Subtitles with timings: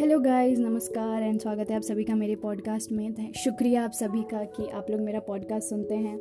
[0.00, 4.22] Hello guys नमस्कार and स्वागत है आप सभी का मेरे पॉडकास्ट में। शुक्रिया आप सभी
[4.22, 6.18] का कि आप लोग मेरा पॉडकास्ट सुनते हैं।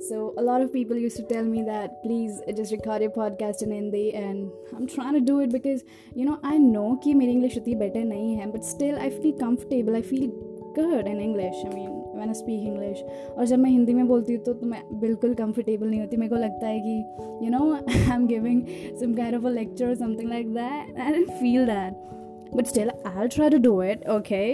[0.00, 3.62] So a lot of people use to tell me that please just record your podcast
[3.62, 5.82] in Hindi and I am try to do it because
[6.16, 9.32] you know I know कि मेरी इंग्लिश उतनी better नहीं है but still I feel
[9.32, 10.32] comfortable I feel
[10.78, 13.04] good in English I mean when I speak English
[13.38, 16.30] और जब मैं हिंदी में बोलती हूँ तो, तो मैं बिल्कुल कंफर्टेबल नहीं होती। मेरे
[16.30, 17.04] को लगता है कि
[17.46, 18.62] you know I am giving
[19.00, 22.19] some kind of a lecture something like that I feel that
[22.55, 24.45] But still I try to do it okay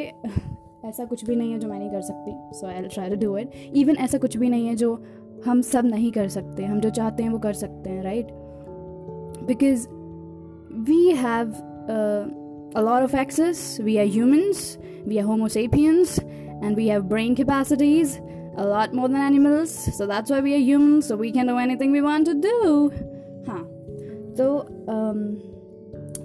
[0.89, 3.37] ऐसा कुछ भी नहीं है जो मैं नहीं कर सकती so I try to do
[3.37, 4.93] it even ऐसा कुछ भी नहीं है जो
[5.45, 8.31] हम सब नहीं कर सकते हम जो चाहते हैं वो कर सकते हैं right
[9.47, 9.87] because
[10.87, 11.53] we have
[12.75, 13.79] a lot of access.
[13.79, 16.17] We are humans, we are Homo sapiens,
[16.61, 18.19] and we have brain capacities
[18.57, 19.71] a lot more than animals.
[19.95, 22.91] So that's why we are humans, so we can do anything we want to do.
[23.47, 23.63] हाँ
[24.37, 24.47] तो
[24.87, 25.21] um,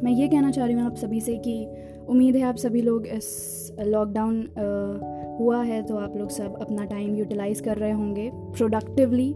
[0.03, 1.53] मैं ये कहना चाह रही हूँ आप सभी से कि
[2.09, 4.38] उम्मीद है आप सभी लोग इस लॉकडाउन
[5.39, 9.31] हुआ है तो आप लोग सब अपना टाइम यूटिलाइज़ कर रहे होंगे प्रोडक्टिवली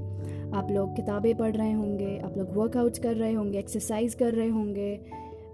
[0.54, 4.50] आप लोग किताबें पढ़ रहे होंगे, आप लोग वर्कआउट्स कर रहे होंगे एक्सरसाइज कर रहे
[4.50, 4.94] होंगे।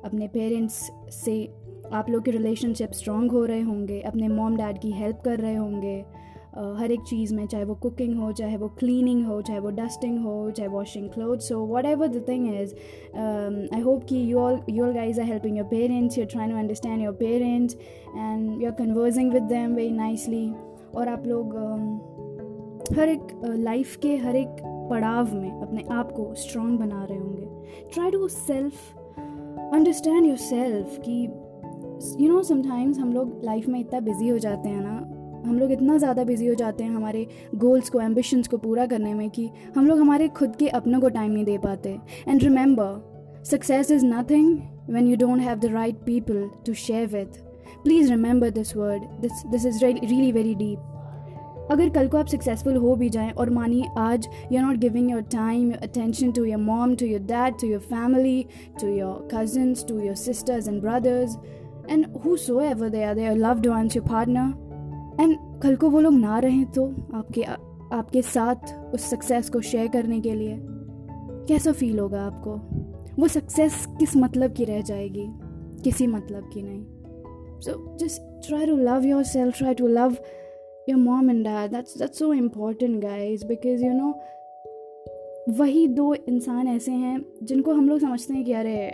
[0.06, 0.76] अपने पेरेंट्स
[1.14, 1.44] से
[1.94, 5.56] आप लोग के रिलेशनशिप स्ट्रॉन्ग हो रहे होंगे, अपने मॉम डैड की हेल्प कर रहे
[5.56, 6.04] होंगे।
[6.56, 10.20] हर एक चीज़ में चाहे वो कुकिंग हो चाहे वो क्लीनिंग हो चाहे वो डस्टिंग
[10.20, 12.74] हो चाहे वॉशिंग क्लोथ्स हो whatever the thing is
[13.76, 16.56] I hope कि you all you all guys are helping your parents you try to
[16.56, 17.78] understand your parents
[18.18, 20.54] and you are converging with them very nicely
[20.96, 24.48] और आप लोग um, हर एक life uh, के हर एक
[24.90, 27.48] पड़ाव में अपने आप को स्ट्रॉन्ग बना रहे होंगे।
[27.94, 28.74] Try to self
[29.74, 31.24] understand yourself कि
[32.26, 35.72] यू नो समटाइम्स हम लोग लाइफ में इतना बिज़ी हो जाते हैं ना हम लोग
[35.72, 39.50] इतना ज़्यादा बिज़ी हो जाते हैं हमारे गोल्स को एम्बिशंस को पूरा करने में कि
[39.76, 41.98] हम लोग हमारे खुद के अपनों को टाइम नहीं दे पाते
[42.28, 44.60] and remember success is nothing
[45.08, 47.38] you don't have the right people to share with.
[47.84, 49.04] Please remember this word.
[49.22, 50.80] This this is really really very deep.
[51.72, 55.12] अगर कल को आप सक्सेसफुल हो भी जाएँ और मानिए आज you are not giving
[55.12, 58.46] your time your attention to your mom to your dad to your family
[58.82, 61.38] to your cousins to your sisters and brothers
[61.90, 62.06] and
[62.62, 64.71] whosoever they are they are loved ones your partner
[65.20, 67.44] and कल को वो लोग ना रहें तो आपके
[67.94, 70.60] आपके साथ उस सक्सेस को शेयर करने के लिए
[71.48, 72.52] कैसा फील होगा आपको?
[73.22, 75.28] वो सक्सेस किस मतलब की रह जाएगी?
[75.84, 76.86] किसी मतलब की नहीं।
[77.60, 80.18] So just try to love yourself try to love
[80.90, 84.20] your mom and dad that's that's so important guys because you know
[85.50, 88.88] वही दो इंसान ऐसे हैं जिनको हम लोग समझते हैं कि अरे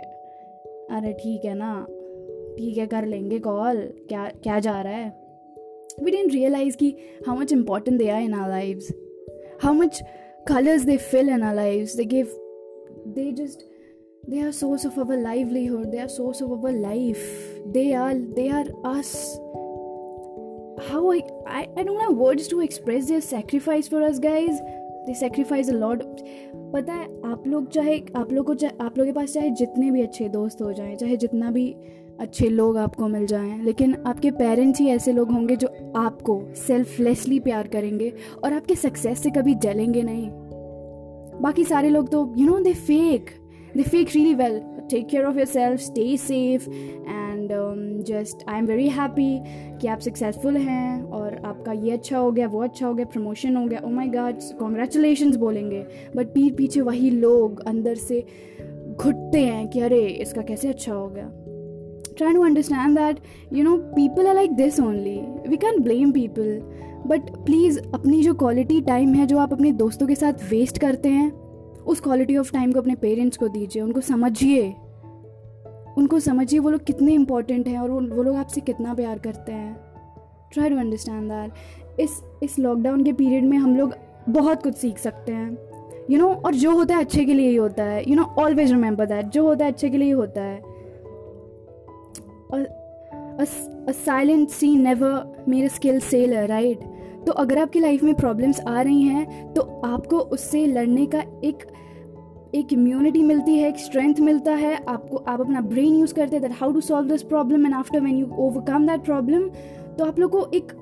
[0.90, 1.86] अरे ठीक है ना,
[2.58, 3.76] ठीक है, कर लेंगे कॉल
[4.08, 5.27] क्या क्या जा रहा है?
[6.02, 8.80] वी डेंट रियलाइज़ कि how much important they are in our live
[9.62, 10.02] how much
[10.48, 12.26] colours they fill in our live they give
[13.06, 13.60] they just
[14.30, 17.18] they are source of our livelihood they are source of our life
[17.66, 19.36] they are they are as
[20.90, 21.10] how
[21.48, 24.60] I don't have words to express their sacrifice for us guys
[25.06, 26.02] they sacrifice a lot
[26.72, 29.90] पता है, आप लोग चाहे, आप लोग को चाहे, आप लोगों के पास चाहे जितने
[29.90, 31.76] भी अच्छे दोस्त हो जाए, चाहे जितना भी
[32.20, 37.40] अच्छे लोग आपको मिल जाएँ। लेकिन आपके पेरेंट्स ही ऐसे लोग होंगे जो आपको सेल्फलेसली
[37.40, 38.12] प्यार करेंगे
[38.44, 40.30] और आपके सक्सेस से कभी जलेंगे नहीं।
[41.42, 43.30] बाकी सारे लोग तो you know they fake
[43.76, 47.48] they fake really well take care of yourself stay safe and
[48.04, 49.40] just I am very happy
[49.78, 53.56] कि आप सक्सेसफुल हैं और आपका ये अच्छा हो गया, वो अच्छा हो गया प्रमोशन
[53.56, 55.84] हो गया। ओ माई गॉड कॉन्ग्रेचुलेशन बोलेंगे।
[56.16, 58.26] बट पीठ पीछे वही लोग अंदर से
[58.96, 61.30] घुटते हैं कि अरे, इसका कैसे अच्छा हो गया?
[62.18, 63.22] Trying to understand that
[63.58, 65.18] you know people are like this only.
[65.50, 66.52] We can't blame people.
[67.06, 71.08] But please अपनी जो क्वालिटी टाइम है जो आप अपने दोस्तों के साथ वेस्ट करते
[71.08, 71.32] हैं
[71.82, 74.74] उस क्वालिटी ऑफ़ टाइम को अपने पेरेंट्स को दीजिए उनको समझिए।
[75.98, 79.52] उनको समझिए वो लोग कितने इंपॉर्टेंट हैं और वो वो लोग आपसे कितना प्यार करते
[79.52, 79.80] हैं।
[80.52, 81.52] ट्राई टू अंडरस्टैंड दैट
[82.00, 83.94] इस इस लॉकडाउन के पीरियड में हम लोग
[84.28, 87.34] बहुत कुछ सीख सकते हैं। यू you नो know, और जो होता है अच्छे के
[87.34, 90.06] लिए ही होता है। You know always remember that जो होता है अच्छे के लिए
[90.06, 90.77] ही होता है।
[92.52, 95.12] A silent sea never
[95.48, 96.76] made a skilled sailor right?
[97.26, 101.58] तो अगर आपकी लाइफ में प्रॉब्लम्स आ रही हैं तो आपको उससे लड़ने का एक
[102.54, 106.42] एक इम्यूनिटी मिलती है, एक स्ट्रेंथ मिलता है। आपको, आप अपना ब्रेन यूज़ करते हैं
[106.42, 109.48] that how to solve this problem and after when you overcome that problem
[109.98, 110.72] तो आप लोग को एक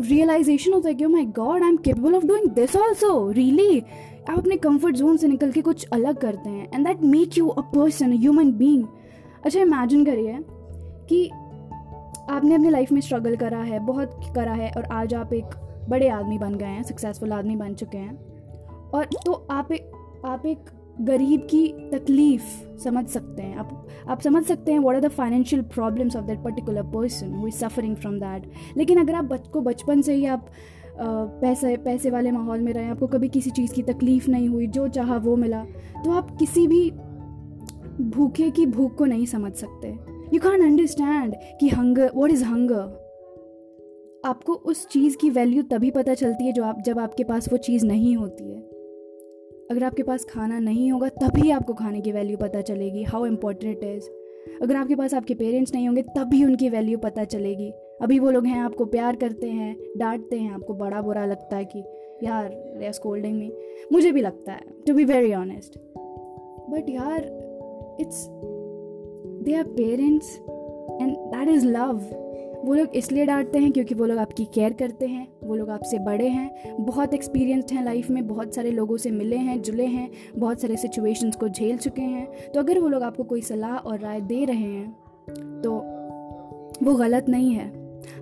[0.00, 3.80] रियलाइजेशन होता है कि my god I am capable of doing this also really
[4.30, 7.48] आप अपने कंफर्ट जोन से निकल के कुछ अलग करते हैं and that make you
[7.48, 8.84] a person human being
[9.44, 10.38] अच्छा इमेजिन करिए
[11.08, 11.28] कि
[12.30, 15.54] आपने अपनी लाइफ में स्ट्रगल करा है, बहुत करा है और आज आप एक
[15.88, 18.16] बड़े आदमी बन गए हैं सक्सेसफुल आदमी बन चुके हैं।
[18.94, 19.90] और तो आप एक
[20.26, 20.70] आप एक
[21.00, 22.44] गरीब की तकलीफ़
[22.78, 26.42] समझ सकते हैं। आप आप समझ सकते हैं what are the financial problems of that
[26.44, 30.26] particular person who is suffering from that लेकिन अगर आप बच, को बचपन से ही
[30.26, 30.46] आप
[31.00, 34.88] पैसे पैसे वाले माहौल में रहे, आपको कभी किसी चीज़ की तकलीफ़ नहीं हुई, जो
[34.88, 35.64] चाहा वो मिला
[36.04, 36.90] तो आप किसी भी
[38.10, 39.96] भूखे की भूख को नहीं समझ सकते।
[40.34, 43.08] यू कैन अंडरस्टैंड कि हंगर वॉट इज़ हंगर
[44.24, 47.58] आपको उस चीज़ की वैल्यू तभी पता चलती है जो आप, जब आपके पास वो
[47.58, 48.60] चीज़ नहीं होती है।
[49.70, 53.78] अगर आपके पास खाना नहीं होगा, तभी आपको खाने की वैल्यू पता चलेगी हाउ इम्पोर्टेंट
[53.78, 54.04] इट इज़
[54.62, 57.70] अगर आपके पास आपके पेरेंट्स नहीं होंगे, तभी उनकी वैल्यू पता चलेगी।
[58.02, 61.64] अभी वो लोग हैं, आपको प्यार करते हैं, डांटते हैं, आपको बड़ा बुरा लगता है
[61.64, 61.84] कि,
[62.22, 63.52] यार दे आर स्कोल्डिंग मी
[63.92, 65.78] मुझे भी लगता है to be very honest
[66.70, 67.22] but यार
[68.00, 68.28] it's
[69.42, 70.34] they are parents
[71.02, 72.00] and that is love
[72.58, 75.98] वो लोग इसलिए डांटते हैं क्योंकि वो लोग आपकी केयर करते हैं, वो लोग आपसे
[75.98, 80.10] बड़े हैं, बहुत एक्सपीरियंसड हैं लाइफ में, बहुत सारे लोगों से मिले हैं, जुले हैं,
[80.38, 84.00] बहुत सारे सिचुएशंस को झेल चुके हैं। तो अगर वो लोग आपको कोई सलाह और
[84.00, 85.72] राय दे रहे हैं तो
[86.84, 87.70] वो गलत नहीं है।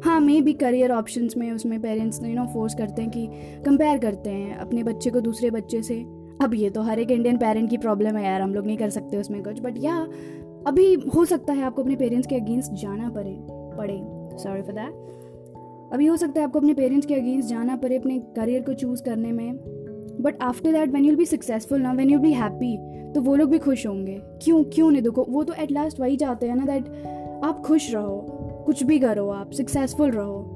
[0.05, 3.27] हाँ मे भी करियर ऑप्शंस में उसमें पेरेंट्स यू नो फोर्स करते हैं कि
[3.65, 6.01] कंपेयर करते हैं अपने बच्चे को दूसरे बच्चे से।
[6.43, 8.91] अब ये तो हर एक इंडियन पेरेंट की प्रॉब्लम है यार, हम लोग नहीं कर
[8.91, 9.97] सकते उसमें कुछ बट या
[10.67, 13.37] अभी हो सकता है आपको अपने पेरेंट्स के अगेंस्ट जाना पड़े
[13.77, 13.99] पड़े।
[14.39, 18.19] सॉरी फॉर दैट अभी हो सकता है आपको अपने पेरेंट्स के अगेंस्ट जाना पड़े अपने
[18.37, 19.57] करियर को चूज़ करने में।
[20.21, 22.77] But after that when you'll be successful ना वैन यूल बी हैप्पी
[23.13, 25.27] तो वो लोग भी खुश होंगे। क्यों क्यों नहीं देखो?
[25.29, 26.89] वो तो एट लास्ट वही चाहते हैं ना दैट
[27.45, 28.19] आप खुश रहो
[28.67, 30.53] कुछ भी करो आप सक्सेसफुल रहो।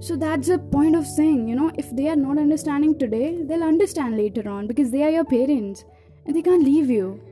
[0.00, 3.62] So that's the point of saying, you know, if they are not understanding today, they'll
[3.62, 5.84] understand later on because they are your parents
[6.28, 7.31] and they can't leave you.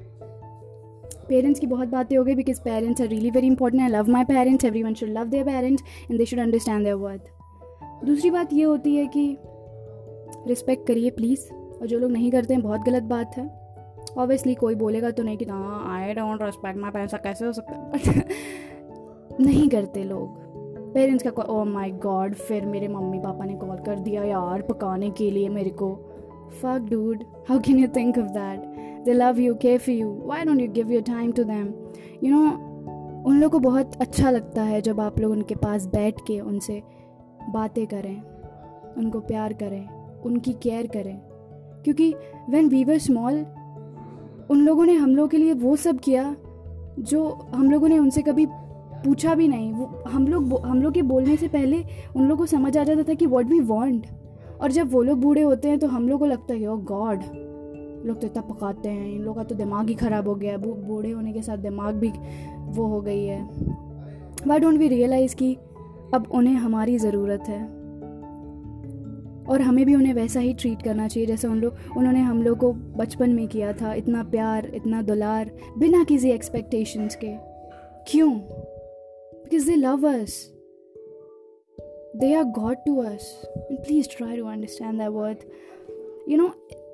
[1.30, 4.24] Parents की बहुत बातें हो गई because parents are really very important I love my
[4.24, 7.20] parents everyone should love their parents and they should understand their worth
[8.04, 9.36] दूसरी बात ये होती है कि
[10.46, 13.44] रिस्पेक्ट करिए प्लीज़ और जो लोग नहीं करते हैं, बहुत गलत बात है.
[14.18, 17.92] ऑब्वियसली कोई बोलेगा तो नहीं कि हाँ I don't respect my parents कैसे हो सकता
[17.96, 18.24] है?
[19.40, 20.38] नहीं करते लोग.
[20.94, 25.10] पेरेंट्स का ओ माई गॉड फिर मेरे मम्मी पापा ने कॉल कर दिया यार पकाने
[25.10, 25.94] के लिए मेरे को.
[26.62, 30.38] Fuck dude how can you think of that they love you care for you, why
[30.44, 31.66] don't you give your time to them?
[32.24, 32.58] You know,
[33.26, 36.82] उन लोग को बहुत अच्छा लगता है जब आप लोग उनके पास बैठ के उनसे
[37.50, 38.22] बातें करें,
[38.98, 39.88] उनको प्यार करें,
[40.20, 41.18] उनकी केयर करें।
[41.84, 42.14] क्योंकि
[42.50, 43.46] वेन वी वर स्मॉल
[44.50, 46.36] उन लोगों ने हम लोगों के लिए वो सब किया
[46.98, 48.46] जो हम लोगों ने उनसे कभी
[49.04, 51.84] पूछा भी नहीं। वो हम लोग हम लोग के बोलने से पहले
[52.16, 54.06] उन लोगों को समझ आ जाता था कि वॉट वी वॉन्ट
[54.60, 57.22] और जब वो लोग बूढ़े होते हैं तो हम लोग को लगता है ओ गॉड
[58.06, 60.58] लोग तो इतना पकाते हैं, इन लोग का तो दिमाग ही ख़राब हो गया है।
[60.58, 62.12] बूढ़े होने के साथ दिमाग भी
[62.60, 63.42] वो हो गई है।
[64.46, 65.54] वाई डोंट वी रियलाइज़ कि
[66.14, 67.80] अब उन्हें हमारी ज़रूरत है।
[69.48, 72.58] और हमें भी उन्हें वैसा ही ट्रीट करना चाहिए जैसे उन लोग, उन्होंने हम लोग
[72.58, 77.34] को बचपन में किया था, इतना प्यार, इतना दुलार, बिना किसी एक्सपेक्टेशंस के।
[78.06, 78.32] क्यों?
[78.32, 80.52] Because they love us
[82.16, 85.38] they are god to us please try to understand that worth
[86.28, 86.50] you know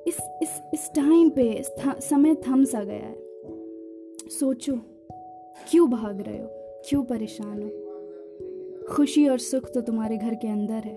[0.07, 1.63] इस इस इस टाइम पे
[2.01, 3.17] समय थम सा गया है।
[4.31, 4.73] सोचो
[5.71, 6.49] क्यों भाग रहे हो?
[6.89, 7.71] क्यों परेशान हो?
[8.95, 10.95] खुशी और सुख तो तुम्हारे घर के अंदर है।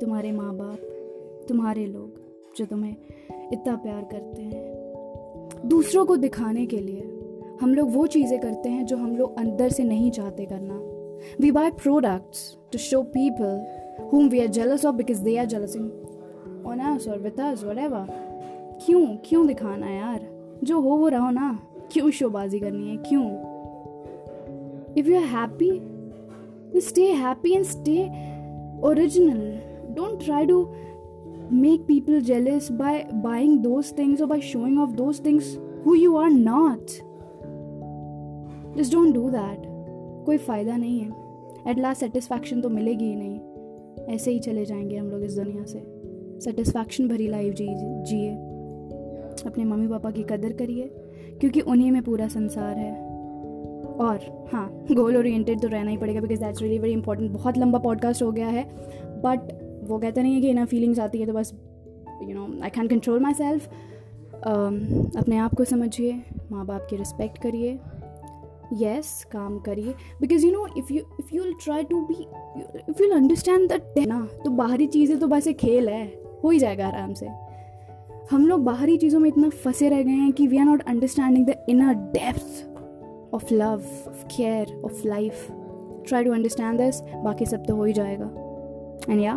[0.00, 2.20] तुम्हारे माँ बाप तुम्हारे लोग
[2.56, 2.96] जो तुम्हें
[3.52, 7.02] इतना प्यार करते हैं। दूसरों को दिखाने के लिए
[7.60, 10.78] हम लोग वो चीज़ें करते हैं जो हम लोग अंदर से नहीं चाहते करना।
[11.40, 13.78] We buy products to show people
[14.10, 15.76] whom we are jealous of because they are jealous
[16.64, 18.02] on us or with us, whatever.
[18.86, 20.28] क्यों क्यों दिखाना यार?
[20.64, 21.60] जो हो, वो रहो ना।
[21.92, 22.96] क्यों शोबाजी करनी है?
[22.96, 23.26] क्यों?
[24.96, 25.82] If you are happy
[26.80, 28.04] stay happy and stay
[28.84, 29.60] original
[29.94, 30.68] don't try to
[31.54, 35.42] make people jealous by buying those things or by showing off those things
[35.86, 36.86] who you are not.
[38.76, 39.62] Just don't do that.
[40.26, 41.10] कोई फ़ायदा नहीं है।
[41.68, 43.40] At last satisfaction तो मिलेगी ही नहीं।
[44.14, 45.82] ऐसे ही चले जाएँगे हम लोग इस दुनिया से।
[46.40, 48.47] सेटिस्फैक्शन भरी लाइफ जी, जिए।
[49.46, 50.90] अपने मम्मी पापा की कदर करिए
[51.40, 52.92] क्योंकि उन्हीं में पूरा संसार है।
[53.98, 57.78] और हाँ गोल ओरिएंटेड तो रहना ही पड़ेगा because that's really very important बहुत लंबा
[57.78, 58.64] पॉडकास्ट हो गया है
[59.22, 59.38] बट
[59.88, 61.52] वो कहते नहीं है कि ना फीलिंग्स आती है तो बस
[62.22, 63.68] you know I can control myself
[65.16, 66.12] अपने आप को समझिए
[66.52, 67.78] माँ बाप की रिस्पेक्ट करिए।
[68.74, 72.14] यस काम करिए। Because you know if you if you try to be
[72.90, 76.06] if you understand that ना तो बाहरी चीज़ें तो बस एक खेल है,
[76.44, 77.26] हो ही जाएगा आराम से।
[78.30, 81.46] हम लोग बाहरी चीज़ों में इतना फंसे रह गए हैं कि we are not understanding
[81.46, 85.46] the inner depth of love of care of life
[86.08, 88.26] try to understand this बाकी सब तो हो ही जाएगा।
[89.08, 89.34] And yeah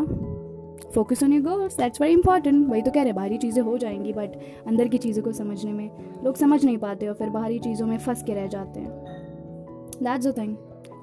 [0.93, 4.13] focus on your goals that's very important वही तो कह रहे बाहरी चीज़ें हो जाएँगी
[4.13, 4.35] बट
[4.67, 5.89] अंदर की चीज़ों को समझने में
[6.25, 8.89] लोग समझ नहीं पाते और फिर बाहरी चीज़ों में फंस के रह जाते हैं।
[10.03, 10.55] That's a thing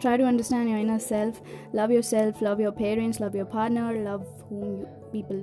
[0.02, 1.38] try to understand your inner self.
[1.76, 5.40] Love yourself love your parents love your partner love whom you, people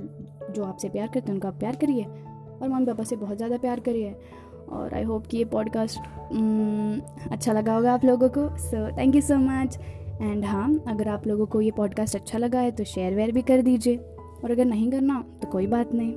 [0.56, 2.06] जो आपसे प्यार करते हैं उनका आप प्यार करिए।
[2.62, 4.16] और मम्मी पापा से बहुत ज़्यादा प्यार करिए
[4.70, 9.16] और आई होप कि ये पॉडकास्ट mm, अच्छा लगा होगा आप लोगों को। So thank
[9.16, 9.78] you so much
[10.22, 13.42] and हाँ अगर आप लोगों को ये पॉडकास्ट अच्छा लगा है तो शेयर वेयर भी
[13.42, 13.98] कर दीजिए।
[14.44, 16.14] और अगर नहीं करना तो कोई बात नहीं।